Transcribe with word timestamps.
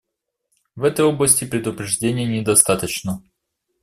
В 0.75 0.83
этой 0.83 1.05
области 1.05 1.45
предупреждения 1.45 2.25
недостаточно. 2.25 3.21